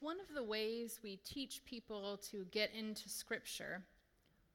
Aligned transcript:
One 0.00 0.16
of 0.18 0.34
the 0.34 0.42
ways 0.42 0.98
we 1.02 1.16
teach 1.16 1.62
people 1.66 2.18
to 2.30 2.46
get 2.50 2.72
into 2.74 3.10
Scripture, 3.10 3.82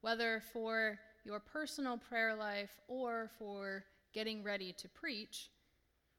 whether 0.02 0.42
for 0.52 0.98
your 1.24 1.40
personal 1.40 1.98
prayer 1.98 2.36
life 2.36 2.82
or 2.88 3.30
for 3.38 3.84
getting 4.12 4.44
ready 4.44 4.74
to 4.74 4.90
preach, 4.90 5.52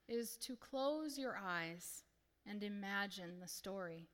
is 0.09 0.37
to 0.37 0.55
close 0.55 1.19
your 1.19 1.37
eyes 1.45 2.05
and 2.49 2.63
imagine 2.63 3.41
the 3.41 3.49
story 3.49 4.07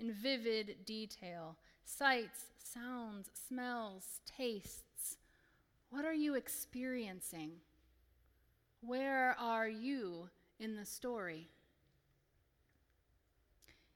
in 0.00 0.12
vivid 0.12 0.74
detail 0.84 1.56
sights, 1.84 2.46
sounds, 2.58 3.28
smells, 3.48 4.20
tastes. 4.26 5.18
What 5.90 6.04
are 6.04 6.14
you 6.14 6.34
experiencing? 6.34 7.52
Where 8.80 9.36
are 9.38 9.68
you 9.68 10.30
in 10.58 10.74
the 10.74 10.84
story? 10.86 11.48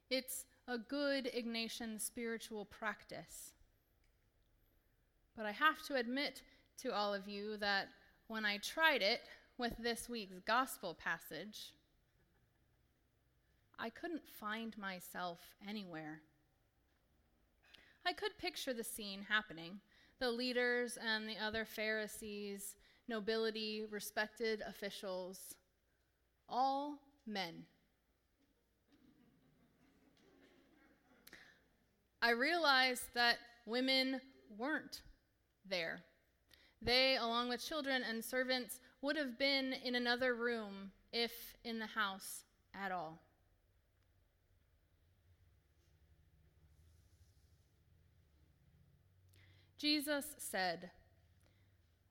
It's 0.08 0.44
a 0.68 0.78
good 0.78 1.30
Ignatian 1.36 2.00
spiritual 2.00 2.64
practice. 2.64 3.52
But 5.36 5.46
I 5.46 5.52
have 5.52 5.82
to 5.86 5.96
admit 5.96 6.42
to 6.82 6.94
all 6.94 7.12
of 7.12 7.28
you 7.28 7.56
that 7.58 7.88
when 8.28 8.44
I 8.44 8.58
tried 8.58 9.02
it 9.02 9.22
with 9.58 9.74
this 9.78 10.08
week's 10.08 10.38
gospel 10.46 10.94
passage, 10.94 11.72
I 13.78 13.90
couldn't 13.90 14.28
find 14.40 14.76
myself 14.78 15.40
anywhere. 15.68 16.20
I 18.06 18.12
could 18.12 18.38
picture 18.38 18.72
the 18.72 18.84
scene 18.84 19.26
happening 19.28 19.80
the 20.18 20.30
leaders 20.30 20.96
and 21.04 21.28
the 21.28 21.36
other 21.36 21.66
Pharisees, 21.66 22.76
nobility, 23.06 23.84
respected 23.90 24.62
officials, 24.66 25.54
all 26.48 26.98
men. 27.26 27.64
I 32.22 32.30
realized 32.30 33.04
that 33.14 33.36
women 33.66 34.20
weren't 34.56 35.02
there. 35.68 36.00
They, 36.82 37.16
along 37.16 37.48
with 37.48 37.66
children 37.66 38.02
and 38.08 38.24
servants, 38.24 38.80
would 39.02 39.16
have 39.16 39.38
been 39.38 39.72
in 39.84 39.94
another 39.94 40.34
room, 40.34 40.92
if 41.12 41.54
in 41.64 41.78
the 41.78 41.86
house 41.86 42.44
at 42.74 42.92
all. 42.92 43.20
Jesus 49.78 50.24
said, 50.38 50.90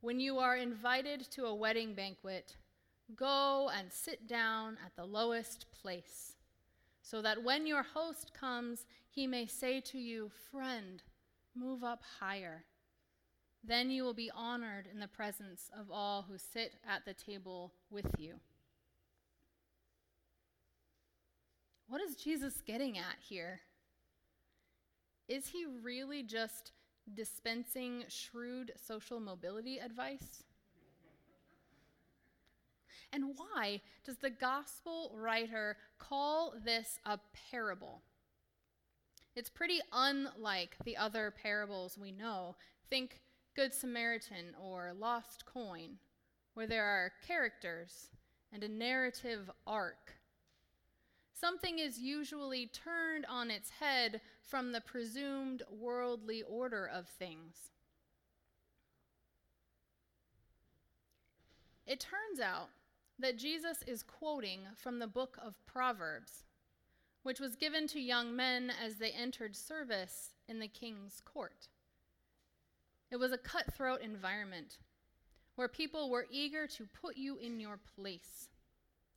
When 0.02 0.20
you 0.20 0.38
are 0.38 0.56
invited 0.56 1.30
to 1.32 1.46
a 1.46 1.56
wedding 1.56 1.96
banquet, 1.96 2.58
go 3.16 3.70
and 3.76 3.92
sit 3.92 4.28
down 4.28 4.78
at 4.86 4.96
the 4.96 5.06
lowest 5.06 5.66
place, 5.72 6.34
so 7.02 7.22
that 7.22 7.44
when 7.44 7.66
your 7.66 7.84
host 7.84 8.32
comes, 8.34 8.86
he 9.16 9.28
may 9.28 9.48
say 9.48 9.80
to 9.80 9.98
you, 9.98 10.30
Friend, 10.52 11.02
move 11.56 11.86
up 11.86 12.04
higher. 12.20 12.66
Then 13.64 13.90
you 13.90 14.04
will 14.04 14.14
be 14.14 14.30
honored 14.36 14.88
in 14.92 15.00
the 15.00 15.08
presence 15.08 15.72
of 15.80 15.90
all 15.90 16.24
who 16.24 16.38
sit 16.38 16.74
at 16.88 17.06
the 17.06 17.14
table 17.14 17.72
with 17.90 18.08
you. 18.20 18.36
What 21.88 22.02
is 22.02 22.18
Jesus 22.18 22.62
getting 22.62 22.98
at 22.98 23.16
here? 23.20 23.62
Is 25.30 25.48
he 25.48 25.66
really 25.66 26.22
just 26.22 26.74
dispensing 27.14 28.04
shrewd 28.10 28.74
social 28.86 29.22
mobility 29.22 29.78
advice? 29.78 30.44
And 33.14 33.36
why 33.38 33.80
does 34.04 34.18
the 34.18 34.30
gospel 34.30 35.16
writer 35.16 35.78
call 36.00 36.54
this 36.64 37.00
a 37.06 37.18
parable? 37.50 38.02
It's 39.36 39.50
pretty 39.50 39.80
unlike 39.92 40.76
the 40.84 40.98
other 40.98 41.32
parables 41.32 41.98
we 41.98 42.12
know. 42.12 42.56
Think 42.90 43.20
Good 43.56 43.74
Samaritan 43.74 44.56
or 44.62 44.94
Lost 44.98 45.46
Coin, 45.46 45.98
where 46.54 46.68
there 46.68 46.86
are 46.86 47.12
characters 47.28 48.10
and 48.54 48.64
a 48.64 48.70
narrative 48.70 49.50
arc 49.68 50.16
Something 51.36 51.80
is 51.80 52.00
usually 52.00 52.68
turned 52.68 53.26
on 53.26 53.52
its 53.52 53.70
head 53.70 54.22
from 54.42 54.72
the 54.72 54.80
presumed 54.80 55.64
worldly 55.70 56.44
order 56.44 56.88
of 56.88 57.08
things. 57.08 57.72
It 61.86 62.00
turns 62.00 62.40
out 62.40 62.70
that 63.20 63.38
Jesus 63.38 63.84
is 63.86 64.02
quoting 64.02 64.62
from 64.78 65.00
the 65.00 65.08
book 65.08 65.38
of 65.46 65.64
Proverbs, 65.68 66.46
which 67.26 67.40
was 67.40 67.56
given 67.56 67.88
to 67.88 68.00
young 68.00 68.36
men 68.36 68.72
as 68.86 68.98
they 68.98 69.10
entered 69.10 69.56
service 69.56 70.36
in 70.48 70.60
the 70.60 70.68
king's 70.68 71.24
court. 71.26 71.70
It 73.10 73.16
was 73.16 73.32
a 73.32 73.38
cutthroat 73.40 74.02
environment 74.04 74.78
where 75.56 75.68
people 75.68 76.12
were 76.12 76.28
eager 76.30 76.68
to 76.68 76.86
put 77.02 77.18
you 77.18 77.38
in 77.38 77.60
your 77.60 77.80
place 77.96 78.50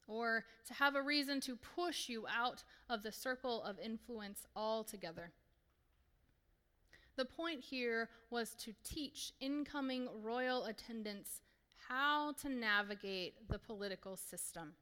or 0.07 0.47
to 0.67 0.73
have 0.73 0.95
a 0.95 1.03
reason 1.03 1.39
to 1.43 1.55
push 1.77 2.09
you 2.09 2.25
out 2.35 2.65
of 2.89 3.03
the 3.03 3.13
circle 3.13 3.63
of 3.63 3.79
influence 3.79 4.47
altogether. 4.57 5.31
The 7.17 7.27
point 7.27 7.61
here 7.61 8.09
was 8.31 8.55
to 8.61 8.73
teach 8.85 9.35
incoming 9.39 10.09
royal 10.23 10.65
attendants 10.65 11.43
how 11.91 12.33
to 12.41 12.49
navigate 12.49 13.35
the 13.51 13.59
political 13.59 14.17
system. 14.17 14.73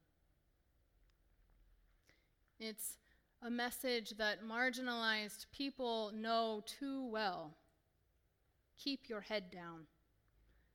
It's 2.57 2.95
a 3.41 3.49
message 3.49 4.11
that 4.17 4.43
marginalized 4.43 5.45
people 5.51 6.11
know 6.13 6.63
too 6.65 7.05
well. 7.07 7.55
Keep 8.77 9.09
your 9.09 9.21
head 9.21 9.51
down. 9.51 9.85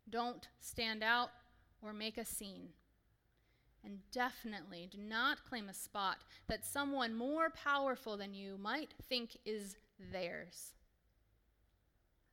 Don't 0.09 0.49
stand 0.61 1.03
out 1.03 1.31
or 1.81 1.93
make 1.93 2.19
a 2.19 2.25
scene. 2.25 2.69
And 3.84 3.99
definitely 4.12 4.89
do 4.91 4.99
not 4.99 5.45
claim 5.45 5.69
a 5.69 5.75
spot 5.75 6.19
that 6.49 6.65
someone 6.65 7.17
more 7.17 7.51
powerful 7.51 8.17
than 8.17 8.33
you 8.33 8.56
might 8.59 8.95
think 9.09 9.37
is 9.45 9.77
theirs. 10.12 10.75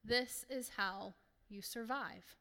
This 0.03 0.45
is 0.50 0.72
how 0.78 1.16
you 1.50 1.62
survive. 1.62 2.35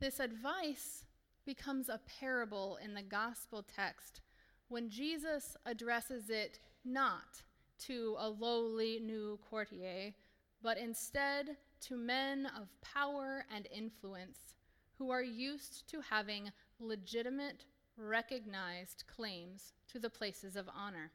This 0.00 0.18
advice 0.18 1.04
becomes 1.44 1.88
a 1.88 2.00
parable 2.20 2.78
in 2.82 2.94
the 2.94 3.02
gospel 3.02 3.64
text 3.76 4.20
when 4.70 4.88
Jesus 4.88 5.56
addresses 5.66 6.30
it 6.30 6.60
not 6.84 7.42
to 7.86 8.14
a 8.18 8.28
lowly 8.28 9.00
new 9.00 9.38
courtier, 9.50 10.14
but 10.62 10.78
instead 10.78 11.56
to 11.80 11.96
men 11.96 12.46
of 12.58 12.68
power 12.80 13.44
and 13.54 13.66
influence 13.74 14.54
who 14.96 15.10
are 15.10 15.22
used 15.22 15.88
to 15.90 16.00
having 16.00 16.52
legitimate, 16.78 17.64
recognized 17.96 19.04
claims 19.06 19.72
to 19.88 19.98
the 19.98 20.08
places 20.08 20.54
of 20.54 20.68
honor. 20.74 21.10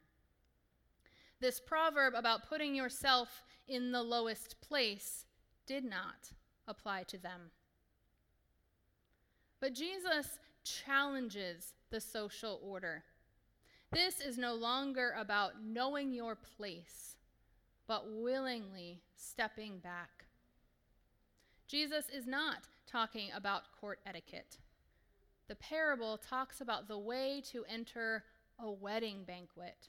This 1.40 1.58
proverb 1.58 2.14
about 2.14 2.48
putting 2.48 2.74
yourself 2.74 3.42
in 3.68 3.90
the 3.90 4.02
lowest 4.02 4.60
place 4.60 5.24
did 5.66 5.84
not 5.84 6.30
apply 6.68 7.04
to 7.04 7.18
them. 7.18 7.50
But 9.60 9.72
Jesus 9.72 10.38
challenges 10.64 11.72
the 11.90 12.00
social 12.00 12.60
order. 12.62 13.04
This 13.92 14.20
is 14.20 14.36
no 14.36 14.54
longer 14.54 15.14
about 15.18 15.62
knowing 15.64 16.12
your 16.12 16.34
place, 16.34 17.16
but 17.86 18.04
willingly 18.08 19.00
stepping 19.16 19.78
back. 19.78 20.26
Jesus 21.68 22.08
is 22.08 22.26
not 22.26 22.58
talking 22.86 23.28
about 23.34 23.62
court 23.80 24.00
etiquette. 24.06 24.58
The 25.48 25.54
parable 25.56 26.18
talks 26.18 26.60
about 26.60 26.88
the 26.88 26.98
way 26.98 27.42
to 27.52 27.64
enter 27.68 28.24
a 28.58 28.70
wedding 28.70 29.24
banquet. 29.26 29.88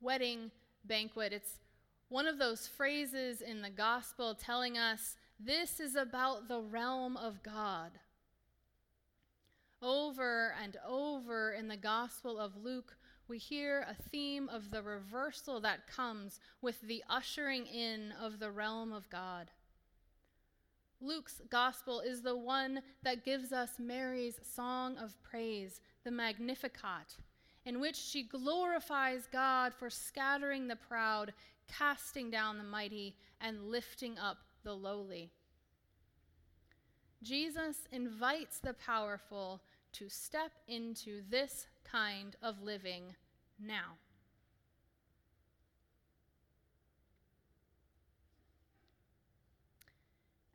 Wedding 0.00 0.50
banquet, 0.84 1.32
it's 1.32 1.60
one 2.08 2.26
of 2.26 2.38
those 2.38 2.68
phrases 2.68 3.40
in 3.40 3.62
the 3.62 3.70
gospel 3.70 4.34
telling 4.34 4.76
us 4.76 5.16
this 5.40 5.80
is 5.80 5.96
about 5.96 6.48
the 6.48 6.60
realm 6.60 7.16
of 7.16 7.42
God. 7.42 7.92
Over 9.82 10.54
and 10.62 10.76
over 10.86 11.50
in 11.52 11.66
the 11.66 11.76
Gospel 11.76 12.38
of 12.38 12.56
Luke, 12.56 12.94
we 13.26 13.36
hear 13.36 13.84
a 13.88 14.00
theme 14.10 14.48
of 14.48 14.70
the 14.70 14.80
reversal 14.80 15.60
that 15.62 15.88
comes 15.88 16.38
with 16.60 16.80
the 16.82 17.02
ushering 17.10 17.66
in 17.66 18.12
of 18.12 18.38
the 18.38 18.52
realm 18.52 18.92
of 18.92 19.10
God. 19.10 19.50
Luke's 21.00 21.40
gospel 21.50 21.98
is 21.98 22.22
the 22.22 22.36
one 22.36 22.80
that 23.02 23.24
gives 23.24 23.52
us 23.52 23.70
Mary's 23.80 24.38
song 24.54 24.96
of 24.98 25.20
praise, 25.24 25.80
the 26.04 26.12
Magnificat, 26.12 27.16
in 27.64 27.80
which 27.80 27.96
she 27.96 28.22
glorifies 28.22 29.26
God 29.32 29.74
for 29.74 29.90
scattering 29.90 30.68
the 30.68 30.76
proud, 30.76 31.32
casting 31.66 32.30
down 32.30 32.56
the 32.56 32.64
mighty, 32.64 33.16
and 33.40 33.64
lifting 33.64 34.16
up 34.16 34.38
the 34.62 34.74
lowly. 34.74 35.32
Jesus 37.22 37.88
invites 37.92 38.58
the 38.58 38.74
powerful 38.74 39.60
to 39.92 40.08
step 40.08 40.52
into 40.66 41.22
this 41.28 41.66
kind 41.84 42.36
of 42.42 42.62
living 42.62 43.14
now. 43.58 43.96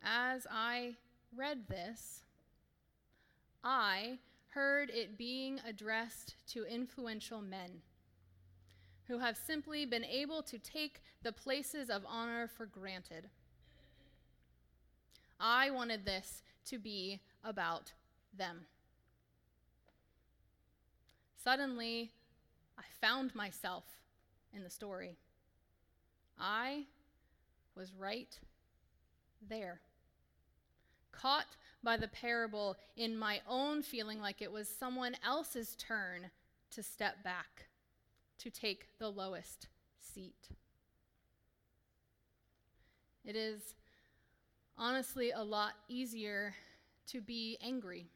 As 0.02 0.46
I 0.50 0.96
read 1.36 1.68
this, 1.68 2.22
I 3.62 4.18
heard 4.48 4.90
it 4.90 5.18
being 5.18 5.60
addressed 5.66 6.36
to 6.48 6.64
influential 6.64 7.40
men 7.40 7.82
who 9.06 9.18
have 9.18 9.36
simply 9.36 9.84
been 9.86 10.04
able 10.04 10.42
to 10.42 10.58
take 10.58 11.02
the 11.22 11.32
places 11.32 11.90
of 11.90 12.02
honor 12.06 12.46
for 12.46 12.66
granted. 12.66 13.28
I 15.40 15.70
wanted 15.70 16.04
this 16.04 16.42
to 16.66 16.78
be 16.78 17.20
about 17.44 17.92
them. 18.36 18.66
Suddenly, 21.42 22.10
I 22.78 22.82
found 23.00 23.34
myself 23.34 23.84
in 24.52 24.62
the 24.62 24.70
story. 24.70 25.16
I 26.38 26.86
was 27.76 27.92
right 27.92 28.38
there, 29.48 29.80
caught 31.12 31.56
by 31.82 31.96
the 31.96 32.08
parable 32.08 32.76
in 32.96 33.16
my 33.16 33.40
own 33.48 33.82
feeling 33.82 34.20
like 34.20 34.42
it 34.42 34.50
was 34.50 34.68
someone 34.68 35.16
else's 35.24 35.76
turn 35.76 36.30
to 36.72 36.82
step 36.82 37.22
back, 37.22 37.66
to 38.38 38.50
take 38.50 38.98
the 38.98 39.08
lowest 39.08 39.68
seat. 40.00 40.48
It 43.24 43.36
is 43.36 43.74
honestly 44.76 45.30
a 45.30 45.42
lot 45.42 45.74
easier 45.88 46.54
to 47.08 47.20
be 47.20 47.58
angry 47.62 48.10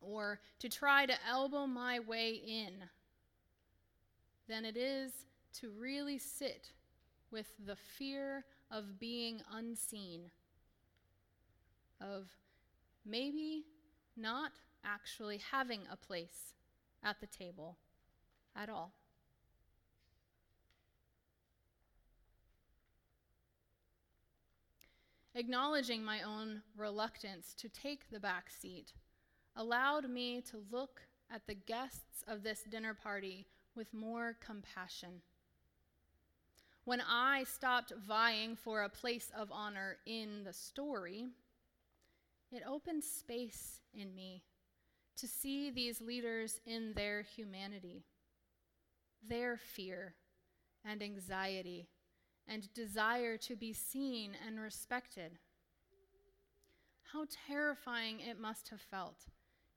or 0.00 0.40
to 0.58 0.68
try 0.68 1.06
to 1.06 1.14
elbow 1.28 1.66
my 1.66 2.00
way 2.00 2.30
in 2.32 2.72
than 4.48 4.64
it 4.64 4.76
is 4.76 5.12
to 5.52 5.70
really 5.78 6.18
sit 6.18 6.72
with 7.30 7.46
the 7.64 7.76
fear 7.76 8.44
of 8.70 8.98
being 8.98 9.40
unseen, 9.52 10.30
of 12.00 12.28
maybe 13.04 13.64
not 14.16 14.52
actually 14.84 15.40
having 15.52 15.80
a 15.90 15.96
place 15.96 16.54
at 17.02 17.20
the 17.20 17.26
table 17.26 17.76
at 18.56 18.68
all. 18.68 18.92
Acknowledging 25.34 26.02
my 26.02 26.22
own 26.22 26.62
reluctance 26.76 27.54
to 27.54 27.68
take 27.68 28.10
the 28.10 28.18
back 28.18 28.50
seat 28.50 28.92
allowed 29.60 30.08
me 30.08 30.40
to 30.40 30.64
look 30.72 31.02
at 31.30 31.46
the 31.46 31.54
guests 31.54 32.24
of 32.26 32.42
this 32.42 32.62
dinner 32.62 32.94
party 32.94 33.46
with 33.76 33.92
more 33.92 34.34
compassion. 34.44 35.20
When 36.84 37.02
I 37.06 37.44
stopped 37.44 37.92
vying 38.08 38.56
for 38.56 38.82
a 38.82 38.88
place 38.88 39.30
of 39.36 39.52
honor 39.52 39.98
in 40.06 40.44
the 40.44 40.54
story, 40.54 41.26
it 42.50 42.62
opened 42.66 43.04
space 43.04 43.80
in 43.92 44.14
me 44.14 44.42
to 45.18 45.28
see 45.28 45.70
these 45.70 46.00
leaders 46.00 46.58
in 46.64 46.94
their 46.94 47.20
humanity, 47.20 48.02
their 49.28 49.58
fear 49.58 50.14
and 50.86 51.02
anxiety 51.02 51.86
and 52.48 52.72
desire 52.72 53.36
to 53.36 53.56
be 53.56 53.74
seen 53.74 54.32
and 54.46 54.58
respected. 54.58 55.32
How 57.12 57.26
terrifying 57.46 58.20
it 58.20 58.40
must 58.40 58.70
have 58.70 58.80
felt 58.80 59.26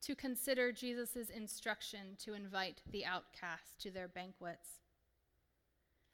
to 0.05 0.15
consider 0.15 0.71
Jesus' 0.71 1.29
instruction 1.33 2.17
to 2.23 2.33
invite 2.33 2.81
the 2.91 3.05
outcast 3.05 3.79
to 3.79 3.91
their 3.91 4.07
banquets. 4.07 4.79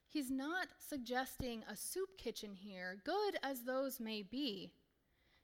He's 0.08 0.30
not 0.30 0.68
suggesting 0.78 1.64
a 1.70 1.76
soup 1.76 2.18
kitchen 2.18 2.54
here, 2.54 3.02
good 3.04 3.38
as 3.44 3.62
those 3.62 4.00
may 4.00 4.24
be. 4.24 4.72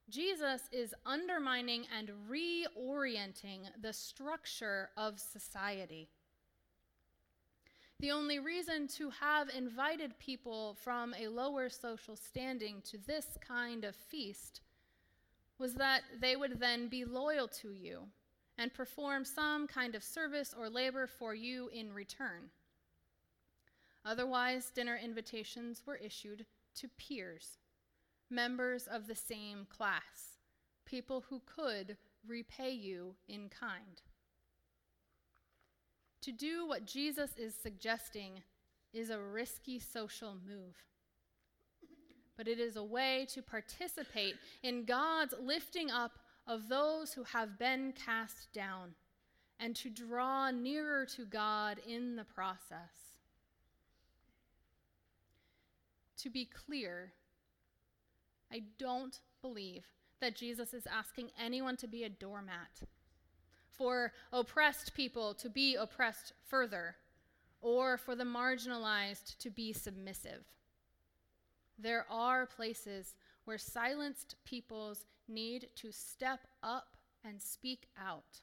Jesus 0.09 0.61
is 0.71 0.93
undermining 1.05 1.85
and 1.97 2.11
reorienting 2.29 3.61
the 3.81 3.93
structure 3.93 4.89
of 4.97 5.19
society. 5.19 6.09
The 7.99 8.11
only 8.11 8.39
reason 8.39 8.87
to 8.97 9.09
have 9.09 9.49
invited 9.49 10.19
people 10.19 10.77
from 10.83 11.15
a 11.19 11.29
lower 11.29 11.69
social 11.69 12.15
standing 12.15 12.81
to 12.91 12.97
this 13.07 13.25
kind 13.47 13.83
of 13.83 13.95
feast 13.95 14.61
was 15.57 15.75
that 15.75 16.01
they 16.19 16.35
would 16.35 16.59
then 16.59 16.87
be 16.87 17.05
loyal 17.05 17.47
to 17.47 17.71
you 17.71 18.01
and 18.57 18.73
perform 18.73 19.25
some 19.25 19.67
kind 19.67 19.95
of 19.95 20.03
service 20.03 20.53
or 20.57 20.69
labor 20.69 21.07
for 21.07 21.33
you 21.35 21.69
in 21.73 21.93
return. 21.93 22.49
Otherwise, 24.05 24.71
dinner 24.73 24.99
invitations 25.01 25.81
were 25.85 25.95
issued 25.95 26.45
to 26.75 26.87
peers, 26.97 27.57
members 28.29 28.87
of 28.87 29.07
the 29.07 29.15
same 29.15 29.65
class, 29.69 30.39
people 30.85 31.23
who 31.29 31.41
could 31.45 31.97
repay 32.27 32.71
you 32.71 33.15
in 33.27 33.49
kind. 33.49 34.01
To 36.21 36.31
do 36.31 36.67
what 36.67 36.85
Jesus 36.85 37.31
is 37.37 37.53
suggesting 37.53 38.41
is 38.93 39.09
a 39.09 39.19
risky 39.19 39.79
social 39.79 40.35
move. 40.47 40.75
But 42.37 42.47
it 42.47 42.59
is 42.59 42.75
a 42.75 42.83
way 42.83 43.27
to 43.33 43.41
participate 43.41 44.35
in 44.63 44.85
God's 44.85 45.33
lifting 45.39 45.91
up 45.91 46.11
of 46.47 46.69
those 46.69 47.13
who 47.13 47.23
have 47.23 47.57
been 47.57 47.93
cast 47.93 48.51
down 48.53 48.95
and 49.59 49.75
to 49.75 49.89
draw 49.89 50.51
nearer 50.51 51.05
to 51.05 51.25
God 51.25 51.79
in 51.87 52.15
the 52.15 52.25
process. 52.25 53.17
To 56.17 56.29
be 56.29 56.45
clear, 56.45 57.13
I 58.51 58.63
don't 58.77 59.19
believe 59.41 59.85
that 60.21 60.35
Jesus 60.35 60.73
is 60.73 60.87
asking 60.87 61.29
anyone 61.39 61.77
to 61.77 61.87
be 61.87 62.03
a 62.03 62.09
doormat 62.09 62.81
for 63.77 64.13
oppressed 64.31 64.93
people 64.93 65.33
to 65.33 65.49
be 65.49 65.75
oppressed 65.75 66.33
further, 66.47 66.95
or 67.61 67.97
for 67.97 68.15
the 68.15 68.23
marginalized 68.23 69.37
to 69.39 69.49
be 69.49 69.73
submissive. 69.73 70.45
There 71.77 72.05
are 72.09 72.45
places 72.45 73.15
where 73.45 73.57
silenced 73.57 74.35
peoples 74.43 75.05
need 75.27 75.69
to 75.75 75.91
step 75.91 76.41
up 76.61 76.97
and 77.23 77.41
speak 77.41 77.87
out. 77.99 78.41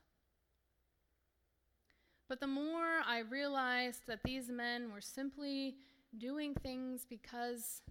But 2.29 2.41
the 2.41 2.47
more 2.47 3.03
I 3.07 3.19
realized 3.19 4.03
that 4.07 4.23
these 4.25 4.49
men 4.49 4.91
were 4.91 5.01
simply 5.01 5.77
doing 6.17 6.55
things 6.55 7.05
because 7.09 7.83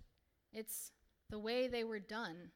it's 0.52 0.92
the 1.30 1.40
way 1.40 1.68
they 1.68 1.84
were 1.84 2.00
done, 2.00 2.52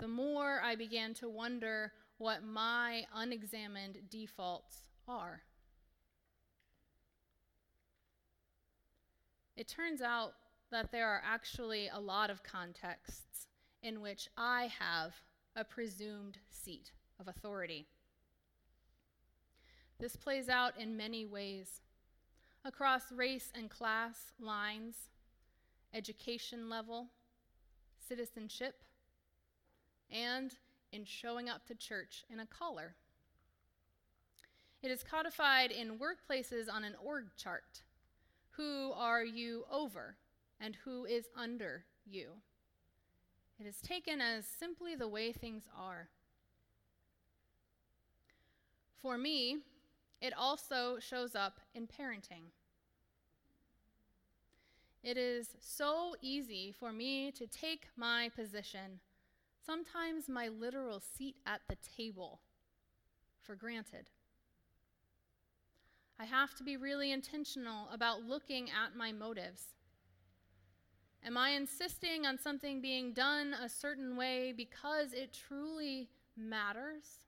the 0.00 0.08
more 0.08 0.60
I 0.62 0.74
began 0.74 1.14
to 1.14 1.28
wonder 1.28 1.92
what 2.18 2.42
my 2.42 3.04
unexamined 3.14 3.98
defaults 4.10 4.82
are. 5.06 5.42
It 9.56 9.68
turns 9.68 10.02
out 10.02 10.32
that 10.70 10.90
there 10.92 11.08
are 11.08 11.22
actually 11.24 11.88
a 11.88 12.00
lot 12.00 12.30
of 12.30 12.42
contexts 12.42 13.46
in 13.82 14.00
which 14.00 14.28
I 14.36 14.70
have 14.78 15.14
a 15.54 15.64
presumed 15.64 16.38
seat 16.50 16.92
of 17.20 17.28
authority. 17.28 17.86
This 19.98 20.16
plays 20.16 20.48
out 20.48 20.78
in 20.78 20.96
many 20.96 21.24
ways 21.24 21.80
across 22.64 23.12
race 23.12 23.50
and 23.54 23.70
class 23.70 24.32
lines, 24.40 24.96
education 25.94 26.68
level, 26.68 27.08
citizenship, 28.08 28.82
and 30.10 30.52
in 30.92 31.04
showing 31.04 31.48
up 31.48 31.64
to 31.66 31.74
church 31.74 32.24
in 32.28 32.40
a 32.40 32.46
collar. 32.46 32.96
It 34.82 34.90
is 34.90 35.02
codified 35.02 35.70
in 35.70 35.98
workplaces 35.98 36.70
on 36.70 36.84
an 36.84 36.94
org 37.02 37.26
chart. 37.36 37.82
Who 38.50 38.92
are 38.94 39.24
you 39.24 39.64
over 39.70 40.16
and 40.60 40.76
who 40.84 41.04
is 41.04 41.26
under 41.36 41.84
you? 42.04 42.28
It 43.58 43.66
is 43.66 43.80
taken 43.80 44.20
as 44.20 44.46
simply 44.46 44.94
the 44.94 45.08
way 45.08 45.32
things 45.32 45.64
are. 45.76 46.08
For 49.00 49.16
me, 49.16 49.58
it 50.20 50.32
also 50.36 50.98
shows 50.98 51.34
up 51.34 51.60
in 51.74 51.86
parenting. 51.86 52.50
It 55.02 55.16
is 55.16 55.54
so 55.60 56.16
easy 56.20 56.72
for 56.72 56.92
me 56.92 57.30
to 57.32 57.46
take 57.46 57.86
my 57.96 58.30
position 58.34 59.00
sometimes 59.66 60.28
my 60.28 60.48
literal 60.48 61.00
seat 61.00 61.36
at 61.44 61.60
the 61.68 61.76
table, 61.96 62.40
for 63.42 63.56
granted. 63.56 64.10
I 66.18 66.24
have 66.24 66.54
to 66.54 66.64
be 66.64 66.76
really 66.76 67.12
intentional 67.12 67.88
about 67.92 68.22
looking 68.22 68.70
at 68.70 68.96
my 68.96 69.12
motives. 69.12 69.74
Am 71.26 71.36
I 71.36 71.50
insisting 71.50 72.24
on 72.24 72.38
something 72.38 72.80
being 72.80 73.12
done 73.12 73.52
a 73.52 73.68
certain 73.68 74.16
way 74.16 74.54
because 74.56 75.12
it 75.12 75.36
truly 75.48 76.08
matters? 76.36 77.24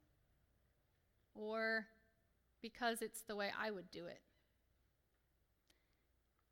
Or 1.34 1.84
because 2.62 3.02
it's 3.02 3.22
the 3.22 3.34
way 3.34 3.50
I 3.60 3.72
would 3.72 3.90
do 3.90 4.06
it. 4.06 4.20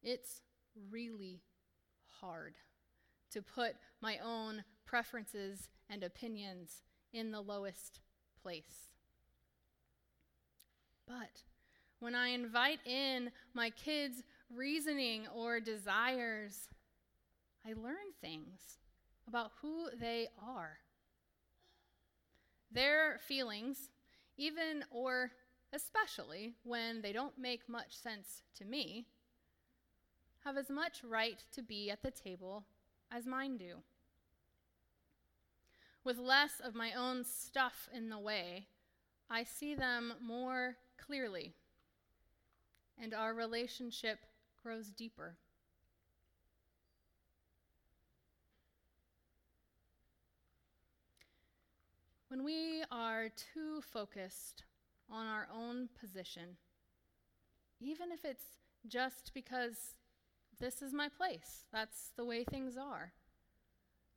It's 0.02 0.40
really 0.90 1.40
hard 2.20 2.56
to 3.30 3.42
put 3.42 3.76
my 4.00 4.18
own 4.18 4.64
preferences 4.84 5.68
and 5.88 6.02
opinions 6.02 6.82
in 7.12 7.30
the 7.30 7.40
lowest 7.40 8.00
place. 8.42 8.88
But 11.06 11.44
when 12.00 12.16
I 12.16 12.28
invite 12.28 12.80
in 12.84 13.30
my 13.54 13.70
kids' 13.70 14.24
reasoning 14.52 15.28
or 15.32 15.60
desires, 15.60 16.68
I 17.66 17.72
learn 17.72 18.12
things 18.20 18.78
about 19.26 19.50
who 19.60 19.88
they 19.98 20.28
are. 20.40 20.78
Their 22.70 23.18
feelings, 23.26 23.90
even 24.36 24.84
or 24.90 25.32
especially 25.72 26.54
when 26.62 27.02
they 27.02 27.12
don't 27.12 27.36
make 27.36 27.68
much 27.68 27.96
sense 27.96 28.42
to 28.58 28.64
me, 28.64 29.06
have 30.44 30.56
as 30.56 30.70
much 30.70 31.02
right 31.02 31.42
to 31.54 31.62
be 31.62 31.90
at 31.90 32.02
the 32.02 32.12
table 32.12 32.64
as 33.10 33.26
mine 33.26 33.56
do. 33.56 33.78
With 36.04 36.18
less 36.18 36.60
of 36.62 36.76
my 36.76 36.92
own 36.92 37.24
stuff 37.24 37.88
in 37.92 38.10
the 38.10 38.18
way, 38.18 38.68
I 39.28 39.42
see 39.42 39.74
them 39.74 40.12
more 40.22 40.76
clearly, 41.04 41.52
and 43.02 43.12
our 43.12 43.34
relationship 43.34 44.20
grows 44.62 44.86
deeper. 44.90 45.34
When 52.36 52.44
we 52.44 52.82
are 52.90 53.30
too 53.54 53.80
focused 53.80 54.64
on 55.10 55.26
our 55.26 55.48
own 55.50 55.88
position, 55.98 56.58
even 57.80 58.12
if 58.12 58.26
it's 58.26 58.44
just 58.86 59.32
because 59.32 59.96
this 60.60 60.82
is 60.82 60.92
my 60.92 61.08
place, 61.08 61.64
that's 61.72 62.10
the 62.14 62.26
way 62.26 62.44
things 62.44 62.76
are, 62.76 63.14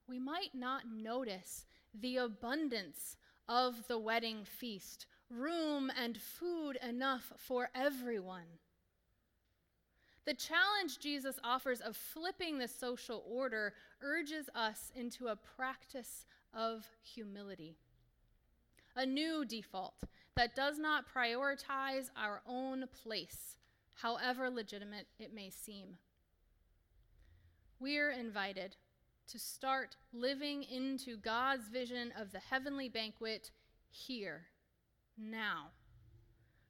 we 0.05 0.19
might 0.19 0.53
not 0.53 0.81
notice 0.93 1.65
the 1.93 2.17
abundance 2.17 3.15
of 3.47 3.87
the 3.87 3.97
wedding 3.97 4.43
feast, 4.43 5.05
room 5.29 5.89
and 5.97 6.17
food 6.17 6.77
enough 6.85 7.31
for 7.37 7.69
everyone. 7.73 8.59
The 10.25 10.33
challenge 10.33 10.99
Jesus 10.99 11.39
offers 11.41 11.79
of 11.79 11.95
flipping 11.95 12.57
the 12.57 12.67
social 12.67 13.23
order 13.25 13.75
urges 14.01 14.49
us 14.53 14.91
into 14.93 15.27
a 15.27 15.37
practice 15.37 16.25
of 16.53 16.85
humility 17.01 17.77
a 18.99 19.05
new 19.05 19.45
default 19.45 20.03
that 20.35 20.55
does 20.55 20.77
not 20.77 21.05
prioritize 21.07 22.09
our 22.17 22.41
own 22.45 22.83
place, 23.01 23.55
however 23.93 24.49
legitimate 24.49 25.07
it 25.17 25.33
may 25.33 25.49
seem. 25.49 25.97
We're 27.79 28.11
invited 28.11 28.75
to 29.31 29.39
start 29.39 29.95
living 30.11 30.63
into 30.63 31.15
God's 31.15 31.69
vision 31.69 32.11
of 32.19 32.33
the 32.33 32.39
heavenly 32.39 32.89
banquet 32.89 33.51
here, 33.89 34.41
now, 35.17 35.67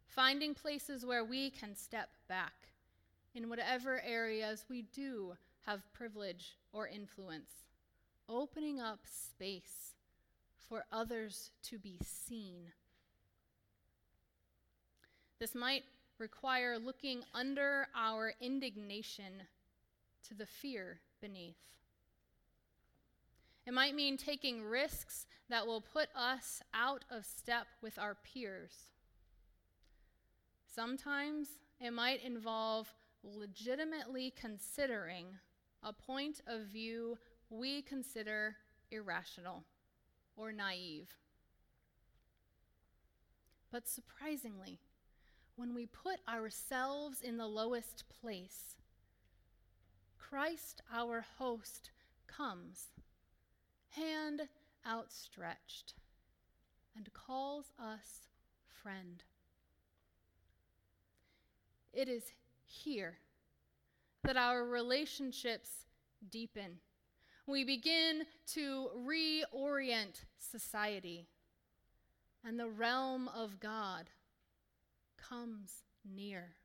finding 0.06 0.54
places 0.54 1.04
where 1.04 1.26
we 1.26 1.50
can 1.50 1.76
step 1.76 2.10
back 2.28 2.54
in 3.34 3.50
whatever 3.50 4.04
areas 4.06 4.66
we 4.70 4.84
do 4.94 5.34
have 5.66 5.92
privilege 5.94 6.58
or 6.74 6.88
influence, 6.88 7.50
opening 8.30 8.80
up 8.80 9.00
space 9.08 9.96
for 10.68 10.86
others 10.92 11.51
to 11.63 11.78
be 11.78 11.98
seen. 12.04 12.72
This 15.39 15.56
might 15.56 15.84
require 16.18 16.78
looking 16.78 17.24
under 17.34 17.88
our 17.96 18.34
indignation 18.42 19.44
to 20.28 20.34
the 20.34 20.46
fear 20.46 21.00
beneath. 21.22 21.56
It 23.66 23.74
might 23.74 23.96
mean 23.96 24.18
taking 24.18 24.63
risks 24.63 25.28
that 25.50 25.66
will 25.66 25.82
put 25.82 26.10
us 26.16 26.62
out 26.74 27.06
of 27.10 27.25
step 27.25 27.68
with 27.82 27.98
our 27.98 28.16
peers. 28.16 28.74
Sometimes 30.66 31.50
it 31.80 31.92
might 31.92 32.24
involve 32.24 32.94
legitimately 33.24 34.34
considering 34.39 35.28
a 35.84 35.94
point 35.94 36.42
of 36.48 36.62
view 36.62 37.18
we 37.50 37.82
consider 37.82 38.56
irrational 38.92 39.63
or 40.39 40.51
naive. 40.51 41.10
But 43.72 43.88
surprisingly, 43.88 44.79
when 45.55 45.75
we 45.75 45.86
put 45.86 46.19
ourselves 46.27 47.22
in 47.22 47.38
the 47.38 47.48
lowest 47.48 48.05
place, 48.22 48.75
Christ, 50.17 50.81
our 50.93 51.25
host, 51.38 51.91
comes, 52.27 52.86
hand 53.89 54.43
outstretched, 54.88 55.93
and 56.96 57.12
calls 57.13 57.72
us 57.77 58.29
friend. 58.81 59.24
It 61.93 62.08
is 62.08 62.24
here 62.65 63.17
that 64.24 64.38
our 64.38 64.63
relationships 64.65 65.86
deepen 66.29 66.77
we 67.50 67.63
begin 67.63 68.24
to 68.53 68.89
reorient 69.06 70.24
society, 70.38 71.27
and 72.46 72.60
the 72.60 72.70
realm 72.70 73.27
of 73.36 73.60
God 73.60 74.10
comes 75.18 75.84
near. 76.06 76.56